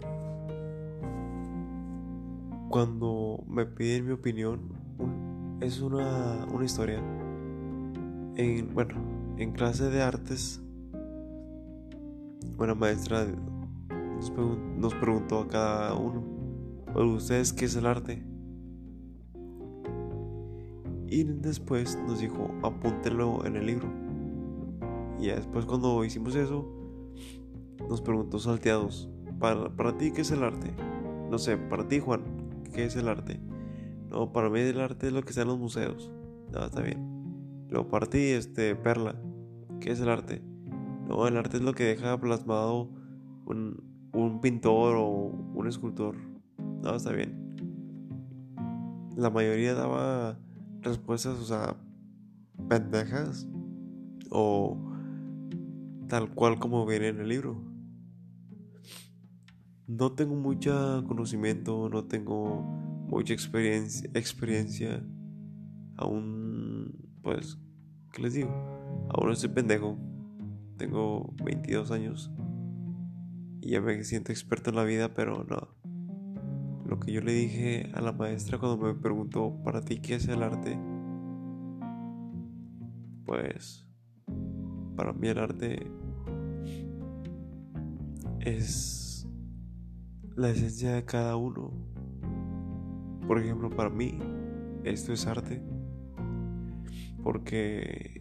cuando 2.70 3.44
me 3.46 3.66
piden 3.66 4.06
mi 4.06 4.14
opinión, 4.14 5.60
es 5.60 5.82
una, 5.82 6.46
una 6.46 6.64
historia. 6.64 7.04
En, 8.38 8.74
bueno, 8.74 9.09
en 9.40 9.54
clase 9.54 9.90
de 9.90 10.02
artes, 10.02 10.62
una 12.58 12.76
maestra 12.76 13.26
nos, 14.78 14.94
preguntó 14.96 15.40
a 15.40 15.48
cada 15.48 15.96
uno, 15.96 16.22
¿ustedes 16.94 17.54
qué 17.54 17.66
es 17.66 17.76
el 17.78 17.86
arte? 17.86 18.22
Y 21.08 21.24
después 21.24 21.98
nos 22.06 22.20
dijo, 22.20 22.52
apúntelo 22.64 23.46
en 23.46 23.56
el 23.56 23.66
libro. 23.66 23.88
Y 25.20 25.28
después 25.28 25.66
cuando 25.66 26.04
hicimos 26.04 26.36
eso, 26.36 26.70
nos 27.88 28.02
preguntó 28.02 28.40
salteados, 28.40 29.10
¿para, 29.40 29.74
para 29.74 29.98
ti 29.98 30.12
qué 30.12 30.22
es 30.22 30.32
el 30.32 30.44
arte? 30.44 30.74
No 31.32 31.38
sé, 31.38 31.56
para 31.56 31.88
ti 31.88 32.00
Juan, 32.00 32.24
¿qué 32.74 32.84
es 32.84 32.98
el 32.98 33.08
arte? 33.08 33.40
No, 34.10 34.34
para 34.34 34.50
mí 34.50 34.60
el 34.60 34.82
arte 34.82 35.08
es 35.08 35.14
lo 35.14 35.22
que 35.22 35.30
está 35.30 35.44
en 35.44 35.48
los 35.48 35.60
museos. 35.60 36.12
No, 36.52 36.66
está 36.66 36.82
bien. 36.82 37.08
Luego 37.70 37.88
para 37.88 38.08
ti, 38.08 38.20
este, 38.20 38.76
Perla, 38.76 39.16
¿qué 39.80 39.92
es 39.92 40.00
el 40.00 40.10
arte? 40.10 40.42
No, 41.08 41.28
el 41.28 41.38
arte 41.38 41.58
es 41.58 41.64
lo 41.64 41.74
que 41.74 41.84
deja 41.84 42.20
plasmado 42.20 42.90
un, 43.46 43.84
un 44.14 44.42
pintor 44.42 44.96
o 44.98 45.06
un 45.08 45.68
escultor. 45.68 46.16
No, 46.84 46.96
está 46.96 47.12
bien. 47.12 47.56
La 49.16 49.30
mayoría 49.30 49.74
daba 49.74 50.40
respuestas, 50.82 51.40
o 51.40 51.46
sea, 51.46 51.76
pendejas 52.68 53.48
o 54.30 54.78
tal 56.08 56.34
cual 56.34 56.60
como 56.60 56.86
viene 56.86 57.10
en 57.10 57.20
el 57.20 57.30
libro. 57.30 57.62
No 59.88 60.12
tengo 60.12 60.36
mucho 60.36 61.04
conocimiento, 61.08 61.90
no 61.90 62.06
tengo 62.06 62.62
mucha 63.08 63.34
experiencia, 63.34 64.10
experiencia. 64.14 65.04
Aún, 65.98 66.94
pues, 67.24 67.58
¿qué 68.14 68.22
les 68.22 68.36
digo? 68.36 68.79
Aún 69.10 69.32
estoy 69.32 69.50
pendejo. 69.50 69.98
Tengo 70.78 71.34
22 71.44 71.92
años 71.92 72.32
y 73.62 73.72
ya 73.72 73.82
me 73.82 74.04
siento 74.04 74.32
experto 74.32 74.70
en 74.70 74.78
la 74.78 74.84
vida, 74.84 75.14
pero 75.14 75.44
no. 75.44 75.68
Lo 76.86 77.00
que 77.00 77.12
yo 77.12 77.22
le 77.22 77.34
dije 77.34 77.92
a 77.94 78.02
la 78.02 78.14
maestra 78.14 78.58
cuando 78.58 78.78
me 78.78 78.94
preguntó, 78.94 79.62
¿para 79.64 79.82
ti 79.82 80.00
qué 80.00 80.16
es 80.16 80.28
el 80.28 80.42
arte? 80.42 80.80
Pues, 83.26 83.88
para 84.96 85.14
mí 85.14 85.28
el 85.28 85.38
arte 85.38 85.92
es 88.40 89.28
la 90.36 90.50
esencia 90.50 90.94
de 90.94 91.06
cada 91.06 91.36
uno. 91.36 91.72
Por 93.28 93.40
ejemplo, 93.40 93.70
para 93.70 93.90
mí, 93.90 94.18
esto 94.84 95.14
es 95.14 95.28
arte. 95.28 95.62
Porque 97.22 98.19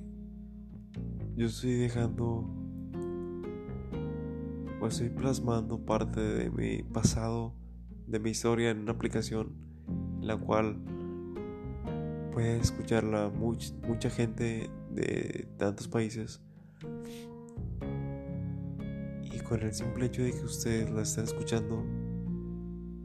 yo 1.38 1.46
estoy 1.46 1.74
dejando 1.74 2.44
o 4.80 4.86
estoy 4.88 5.08
plasmando 5.08 5.78
parte 5.78 6.20
de 6.20 6.50
mi 6.50 6.82
pasado 6.82 7.54
de 8.08 8.18
mi 8.18 8.30
historia 8.30 8.70
en 8.70 8.80
una 8.80 8.90
aplicación 8.90 9.52
la 10.20 10.36
cual 10.36 10.82
puede 12.32 12.58
escucharla 12.58 13.30
mucha 13.30 14.10
gente 14.10 14.68
de 14.90 15.48
tantos 15.58 15.86
países. 15.86 16.42
Y 19.22 19.38
con 19.48 19.62
el 19.62 19.72
simple 19.72 20.06
hecho 20.06 20.24
de 20.24 20.32
que 20.32 20.44
ustedes 20.44 20.90
la 20.90 21.02
estén 21.02 21.22
escuchando 21.22 21.84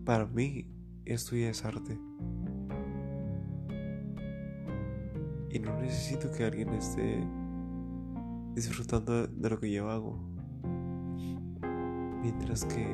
para 0.06 0.26
mí 0.26 0.72
esto 1.06 1.36
ya 1.36 1.52
es 1.52 1.64
arte. 1.64 2.00
Y 5.52 5.60
no 5.60 5.80
necesito 5.80 6.32
que 6.32 6.46
alguien 6.46 6.70
esté 6.70 7.24
disfrutando 8.56 9.28
de 9.28 9.50
lo 9.50 9.60
que 9.60 9.72
yo 9.72 9.90
hago 9.90 10.20
mientras 12.22 12.66
que 12.66 12.86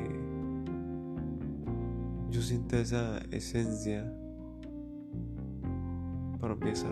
yo 2.30 2.42
siento 2.42 2.76
esa 2.76 3.18
esencia 3.30 4.12
para 6.40 6.54
mí 6.54 6.70
es. 6.70 6.84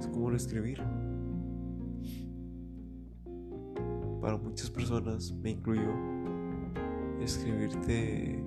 Es 0.00 0.06
como 0.08 0.32
escribir. 0.32 0.82
Para 4.20 4.36
muchas 4.36 4.70
personas, 4.70 5.32
me 5.32 5.50
incluyo, 5.50 5.92
escribir 7.20 7.70
te, 7.86 8.42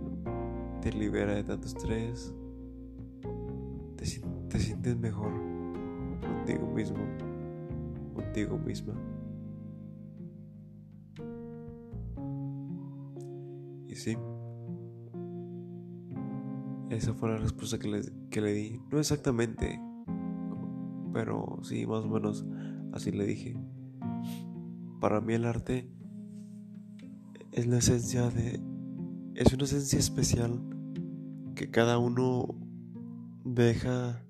te 0.81 0.91
libera 0.91 1.35
de 1.35 1.43
tanto 1.43 1.67
estrés, 1.67 2.33
te, 3.95 4.05
te 4.49 4.59
sientes 4.59 4.97
mejor 4.97 5.31
contigo 6.21 6.67
mismo, 6.67 6.99
contigo 8.13 8.57
misma. 8.57 8.93
Y 13.87 13.95
sí. 13.95 14.17
Esa 16.89 17.13
fue 17.13 17.29
la 17.29 17.37
respuesta 17.37 17.79
que 17.79 17.87
le, 17.87 18.01
que 18.29 18.41
le 18.41 18.53
di. 18.53 18.79
No 18.91 18.99
exactamente, 18.99 19.79
pero 21.11 21.59
sí, 21.63 21.85
más 21.85 22.03
o 22.03 22.09
menos 22.09 22.45
así 22.91 23.11
le 23.11 23.25
dije. 23.25 23.55
Para 24.99 25.21
mí 25.21 25.33
el 25.33 25.45
arte 25.45 25.89
es 27.51 27.67
la 27.67 27.77
esencia 27.77 28.29
de... 28.29 28.61
Es 29.35 29.53
una 29.53 29.63
esencia 29.63 29.99
especial 29.99 30.61
que 31.55 31.69
cada 31.69 31.97
uno 31.97 32.55
deja 33.43 34.23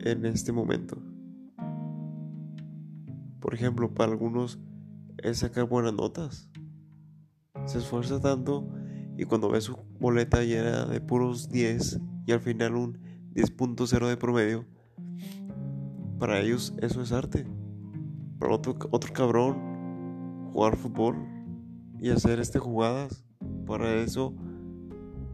en 0.00 0.26
este 0.26 0.52
momento. 0.52 1.11
Por 3.52 3.58
ejemplo, 3.58 3.92
para 3.92 4.12
algunos 4.12 4.58
es 5.18 5.40
sacar 5.40 5.64
buenas 5.64 5.92
notas. 5.92 6.48
Se 7.66 7.76
esfuerza 7.76 8.18
tanto 8.18 8.66
y 9.18 9.26
cuando 9.26 9.50
ve 9.50 9.60
su 9.60 9.76
boleta 10.00 10.42
llena 10.42 10.86
de 10.86 11.02
puros 11.02 11.50
10 11.50 12.00
y 12.26 12.32
al 12.32 12.40
final 12.40 12.76
un 12.76 12.98
10.0 13.34 14.08
de 14.08 14.16
promedio, 14.16 14.64
para 16.18 16.40
ellos 16.40 16.72
eso 16.80 17.02
es 17.02 17.12
arte. 17.12 17.44
Para 18.38 18.54
otro, 18.54 18.74
otro 18.90 19.12
cabrón, 19.12 20.48
jugar 20.54 20.76
fútbol 20.76 21.16
y 22.00 22.08
hacer 22.08 22.40
este 22.40 22.58
jugadas, 22.58 23.22
para 23.66 23.96
eso, 23.96 24.34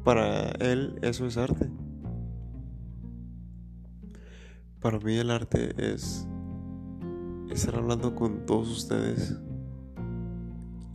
para 0.02 0.50
él 0.58 0.98
eso 1.02 1.24
es 1.24 1.36
arte. 1.36 1.70
Para 4.80 4.98
mí 4.98 5.14
el 5.14 5.30
arte 5.30 5.72
es 5.76 6.28
estar 7.50 7.76
hablando 7.76 8.14
con 8.14 8.46
todos 8.46 8.68
ustedes 8.70 9.36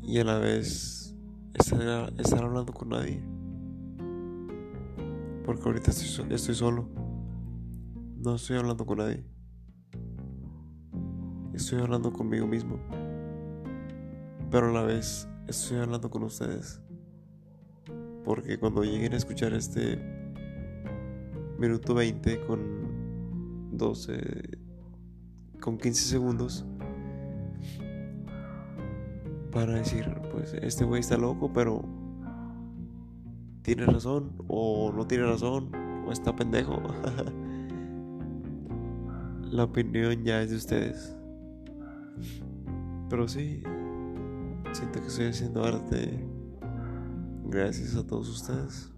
y 0.01 0.19
a 0.19 0.23
la 0.23 0.37
vez 0.37 1.15
estar, 1.53 2.43
hablando 2.43 2.73
con 2.73 2.89
nadie. 2.89 3.23
Porque 5.45 5.63
ahorita 5.65 5.91
estoy, 5.91 6.33
estoy 6.33 6.55
solo. 6.55 6.89
No 8.17 8.35
estoy 8.35 8.57
hablando 8.57 8.85
con 8.85 8.99
nadie. 8.99 9.25
estoy 11.53 11.81
hablando 11.81 12.11
conmigo 12.11 12.47
mismo, 12.47 12.79
pero 14.49 14.69
a 14.69 14.71
la 14.71 14.81
vez 14.83 15.27
estoy 15.47 15.77
hablando 15.77 16.09
con 16.09 16.23
ustedes. 16.23 16.81
Porque 18.23 18.57
cuando 18.57 18.83
lleguen 18.83 19.13
a 19.13 19.17
escuchar 19.17 19.53
este 19.53 19.99
minuto 21.57 21.93
20 21.93 22.45
con 22.45 23.77
12, 23.77 24.62
con 25.63 25.77
15 25.77 26.03
segundos, 26.03 26.65
para 29.49 29.75
decir, 29.75 30.05
pues 30.33 30.53
este 30.61 30.83
güey 30.83 30.99
está 30.99 31.17
loco, 31.17 31.53
pero 31.53 31.85
tiene 33.61 33.85
razón, 33.85 34.33
o 34.49 34.91
no 34.91 35.07
tiene 35.07 35.25
razón, 35.25 35.71
o 36.05 36.11
está 36.11 36.35
pendejo. 36.35 36.81
La 39.51 39.63
opinión 39.63 40.25
ya 40.25 40.41
es 40.41 40.49
de 40.49 40.57
ustedes. 40.57 41.15
Pero 43.09 43.29
sí, 43.29 43.63
siento 44.73 44.99
que 44.99 45.07
estoy 45.07 45.27
haciendo 45.27 45.63
arte 45.63 46.27
gracias 47.45 47.95
a 47.95 48.05
todos 48.05 48.27
ustedes. 48.27 48.92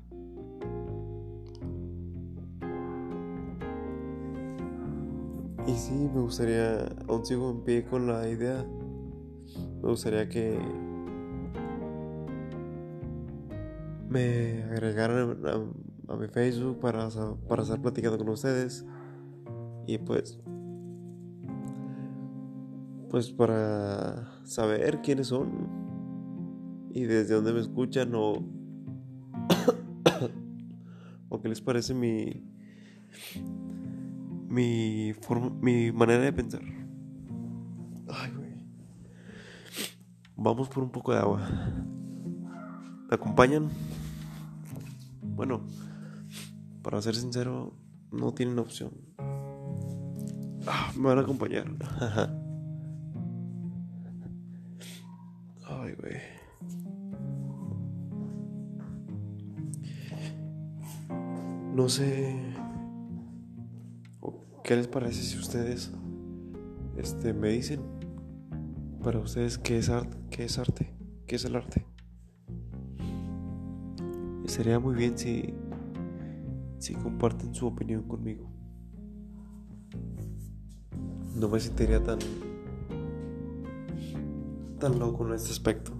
Y 5.68 5.74
sí, 5.74 5.94
me 5.94 6.22
gustaría, 6.22 6.86
aún 7.08 7.26
sigo 7.26 7.50
en 7.50 7.64
pie 7.64 7.86
con 7.86 8.08
la 8.08 8.30
idea, 8.30 8.66
me 9.82 9.90
gustaría 9.90 10.30
que 10.30 10.60
me 14.10 14.64
agregaran 14.64 15.38
a, 16.08 16.16
mi 16.16 16.28
Facebook 16.28 16.80
para, 16.80 17.10
para 17.48 17.64
estar 17.64 17.82
platicando 17.82 18.18
con 18.18 18.30
ustedes. 18.30 18.86
Y 19.88 20.00
pues 20.00 20.40
pues 23.16 23.32
para 23.32 24.44
saber 24.44 25.00
quiénes 25.02 25.28
son 25.28 26.90
y 26.92 27.04
desde 27.04 27.36
dónde 27.36 27.54
me 27.54 27.62
escuchan 27.62 28.14
o, 28.14 28.34
o 31.30 31.42
qué 31.42 31.48
les 31.48 31.62
parece 31.62 31.94
mi 31.94 32.44
mi 34.48 35.14
forma, 35.22 35.50
mi 35.62 35.92
manera 35.92 36.24
de 36.24 36.34
pensar. 36.34 36.62
Ay, 38.10 38.32
güey. 38.36 38.54
Vamos 40.36 40.70
por 40.70 40.84
un 40.84 40.92
poco 40.92 41.14
de 41.14 41.20
agua. 41.20 41.48
¿Me 43.10 43.16
acompañan? 43.16 43.70
Bueno, 45.22 45.62
para 46.82 47.02
ser 47.02 47.16
sincero, 47.16 47.74
no 48.12 48.34
tienen 48.34 48.60
opción. 48.60 48.92
Ah, 50.68 50.92
me 50.96 51.08
van 51.10 51.20
a 51.20 51.22
acompañar. 51.22 51.66
No 61.76 61.90
sé 61.90 62.34
qué 64.66 64.76
les 64.76 64.88
parece 64.88 65.22
si 65.22 65.38
ustedes 65.38 65.92
este, 66.98 67.34
me 67.34 67.50
dicen 67.50 67.82
para 69.04 69.20
ustedes 69.20 69.60
qué 69.60 69.78
es 69.78 69.90
arte, 69.90 70.18
qué 70.32 70.46
es 70.46 70.58
arte, 70.58 70.92
qué 71.28 71.36
es 71.36 71.46
el 71.46 71.56
arte. 71.56 71.86
sería 74.48 74.80
muy 74.80 74.96
bien 74.96 75.18
si, 75.18 75.54
si 76.80 76.96
comparten 76.96 77.54
su 77.54 77.68
opinión 77.68 78.08
conmigo. 78.08 78.50
No 81.36 81.48
me 81.48 81.60
sentiría 81.60 82.02
tan 82.02 82.18
tan 84.80 84.98
loco 84.98 85.28
en 85.28 85.34
este 85.34 85.52
aspecto. 85.52 85.95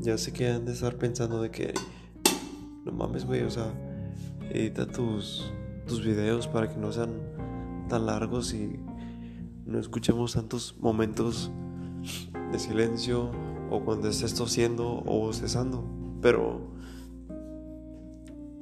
Ya 0.00 0.18
sé 0.18 0.32
que 0.32 0.48
han 0.50 0.66
de 0.66 0.72
estar 0.72 0.96
pensando 0.96 1.40
de 1.40 1.50
que 1.50 1.72
no 2.84 2.92
mames, 2.92 3.24
güey, 3.24 3.42
o 3.42 3.50
sea, 3.50 3.72
edita 4.50 4.86
tus, 4.86 5.50
tus 5.86 6.04
videos 6.04 6.46
para 6.46 6.68
que 6.68 6.76
no 6.76 6.92
sean 6.92 7.10
tan 7.88 8.06
largos 8.06 8.52
y 8.52 8.78
no 9.64 9.78
escuchemos 9.78 10.34
tantos 10.34 10.76
momentos 10.78 11.50
de 12.52 12.58
silencio 12.58 13.30
o 13.70 13.82
cuando 13.84 14.08
estés 14.08 14.34
tosiendo 14.34 15.02
o 15.06 15.32
cesando. 15.32 15.84
Pero 16.20 16.74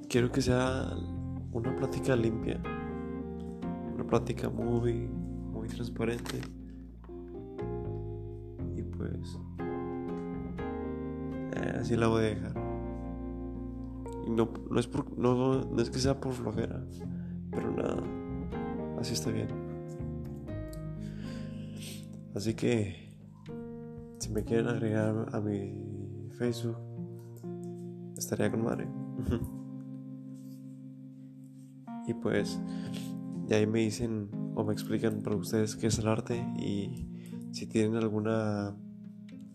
quiero 0.09 0.31
que 0.31 0.43
sea 0.43 0.95
una 1.53 1.75
plática 1.75 2.15
limpia, 2.15 2.63
una 3.95 4.07
plática 4.07 4.49
muy, 4.49 5.09
muy 5.53 5.69
transparente. 5.69 6.41
Y 9.07 9.19
pues 9.19 9.39
eh, 11.57 11.79
así 11.81 11.97
la 11.97 12.09
voy 12.09 12.25
a 12.25 12.27
dejar. 12.27 12.55
Y 14.27 14.31
no, 14.31 14.51
no, 14.71 14.81
es 14.81 14.89
no, 15.17 15.65
no 15.65 15.83
es 15.83 15.91
que 15.91 15.99
sea 15.99 16.21
por 16.21 16.33
flojera, 16.33 16.85
pero 17.51 17.71
nada, 17.73 18.03
así 18.99 19.15
está 19.15 19.31
bien. 19.31 19.49
Así 22.35 22.55
que, 22.55 23.13
si 24.19 24.31
me 24.31 24.43
quieren 24.43 24.69
agregar 24.69 25.29
a 25.33 25.41
mi 25.41 26.29
Facebook, 26.39 26.79
estaría 28.17 28.51
con 28.51 28.65
madre. 28.65 28.89
y 32.07 32.15
pues, 32.15 32.59
de 33.49 33.57
ahí 33.57 33.67
me 33.67 33.81
dicen 33.81 34.31
o 34.55 34.65
me 34.65 34.73
explican 34.73 35.21
para 35.23 35.37
ustedes 35.37 35.77
qué 35.77 35.89
es 35.89 35.99
el 35.99 36.09
arte 36.09 36.37
y 36.57 37.07
si 37.53 37.67
tienen 37.67 37.97
alguna 37.97 38.75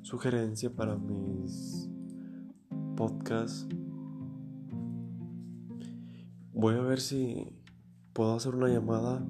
sugerencia 0.07 0.73
para 0.73 0.95
mis 0.95 1.89
podcasts. 2.95 3.67
Voy 6.53 6.75
a 6.75 6.81
ver 6.81 7.01
si 7.01 7.53
puedo 8.13 8.33
hacer 8.33 8.55
una 8.55 8.69
llamada 8.69 9.21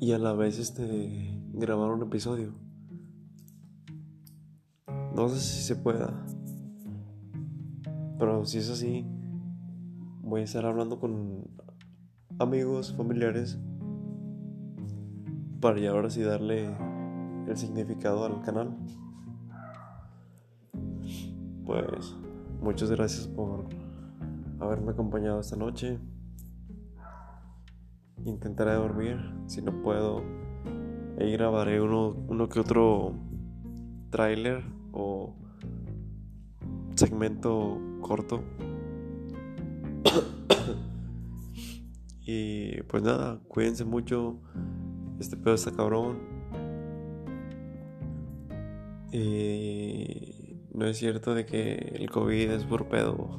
y 0.00 0.10
a 0.10 0.18
la 0.18 0.32
vez 0.32 0.58
este 0.58 1.40
grabar 1.52 1.92
un 1.92 2.02
episodio. 2.02 2.52
No 5.14 5.28
sé 5.28 5.38
si 5.38 5.62
se 5.62 5.76
pueda. 5.76 6.26
Pero 8.18 8.44
si 8.46 8.58
es 8.58 8.68
así, 8.68 9.06
voy 10.22 10.40
a 10.40 10.44
estar 10.44 10.66
hablando 10.66 10.98
con 10.98 11.44
amigos, 12.40 12.96
familiares 12.96 13.60
para 15.60 15.78
ya 15.78 15.90
ahora 15.92 16.10
sí 16.10 16.20
darle 16.20 16.76
el 17.46 17.56
significado 17.56 18.24
al 18.24 18.42
canal. 18.42 18.76
Pues 21.64 22.14
muchas 22.60 22.90
gracias 22.90 23.26
por 23.26 23.66
haberme 24.60 24.92
acompañado 24.92 25.40
esta 25.40 25.56
noche. 25.56 25.98
Intentaré 28.24 28.74
dormir, 28.74 29.18
si 29.46 29.60
no 29.60 29.82
puedo, 29.82 30.22
ahí 31.18 31.32
grabaré 31.32 31.80
uno, 31.80 32.10
uno 32.28 32.48
que 32.48 32.60
otro 32.60 33.14
trailer 34.10 34.62
o 34.92 35.34
segmento 36.94 37.78
corto. 38.00 38.42
y 42.24 42.82
pues 42.82 43.02
nada, 43.02 43.40
cuídense 43.48 43.84
mucho. 43.84 44.40
Este 45.18 45.36
pedo 45.36 45.54
está 45.54 45.72
cabrón. 45.72 46.33
Y 49.14 50.58
no 50.72 50.86
es 50.86 50.98
cierto 50.98 51.36
de 51.36 51.46
que 51.46 51.74
el 51.94 52.10
COVID 52.10 52.50
es 52.50 52.64
por 52.64 52.88
pedo. 52.88 53.38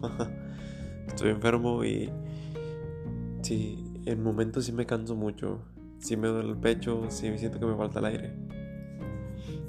Estoy 1.07 1.31
enfermo 1.31 1.83
y 1.83 2.09
sí, 3.41 3.83
en 4.05 4.23
momentos 4.23 4.63
sí 4.63 4.71
me 4.71 4.85
canso 4.85 5.15
mucho. 5.17 5.59
Sí 5.99 6.15
me 6.15 6.29
duele 6.29 6.51
el 6.51 6.57
pecho, 6.57 7.07
sí 7.09 7.29
siento 7.37 7.59
que 7.59 7.65
me 7.65 7.75
falta 7.75 7.99
el 7.99 8.05
aire. 8.05 8.33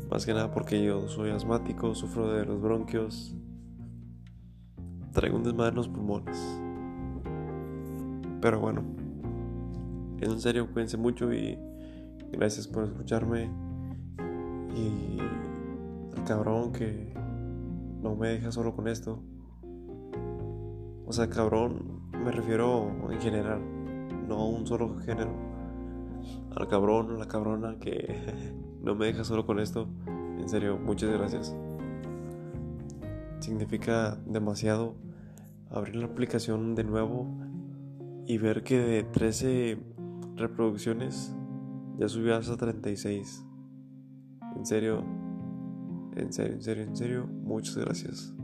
Más 0.08 0.24
que 0.24 0.32
nada 0.32 0.52
porque 0.52 0.80
yo 0.80 1.08
soy 1.08 1.30
asmático, 1.30 1.92
sufro 1.96 2.32
de 2.32 2.44
los 2.44 2.62
bronquios. 2.62 3.34
Traigo 5.12 5.36
un 5.36 5.42
desmadre 5.42 5.70
en 5.70 5.74
los 5.74 5.88
pulmones. 5.88 6.38
Pero 8.40 8.60
bueno, 8.60 8.84
en 10.20 10.40
serio, 10.40 10.68
cuídense 10.72 10.98
mucho 10.98 11.32
y 11.32 11.58
gracias 12.30 12.68
por 12.68 12.84
escucharme. 12.84 13.50
Y 14.76 15.16
cabrón 16.26 16.72
que 16.72 17.14
no 18.02 18.16
me 18.16 18.28
deja 18.28 18.50
solo 18.50 18.74
con 18.74 18.88
esto. 18.88 19.22
O 21.06 21.12
sea, 21.12 21.30
cabrón, 21.30 22.10
me 22.12 22.32
refiero 22.32 22.90
en 23.10 23.20
general, 23.20 23.60
no 24.28 24.34
a 24.40 24.48
un 24.48 24.66
solo 24.66 24.98
género. 24.98 25.30
al 26.56 26.66
cabrón 26.68 27.18
la 27.18 27.28
cabrona 27.28 27.78
que 27.78 28.54
no 28.82 28.94
me 28.96 29.06
deja 29.06 29.22
solo 29.22 29.46
con 29.46 29.60
esto. 29.60 29.88
En 30.06 30.48
serio, 30.48 30.78
muchas 30.78 31.10
gracias. 31.12 31.56
Significa 33.38 34.18
demasiado 34.26 34.96
abrir 35.70 35.96
la 35.96 36.06
aplicación 36.06 36.74
de 36.74 36.84
nuevo 36.84 37.28
y 38.26 38.38
ver 38.38 38.64
que 38.64 38.78
de 38.78 39.04
13 39.04 39.78
reproducciones 40.34 41.36
ya 41.98 42.08
subió 42.08 42.34
hasta 42.34 42.56
36. 42.56 43.46
En 44.56 44.66
serio, 44.66 45.04
en 46.16 46.32
serio, 46.32 46.54
en 46.54 46.62
serio, 46.62 46.84
en 46.84 46.96
serio, 46.96 47.26
muchas 47.26 47.76
gracias. 47.76 48.35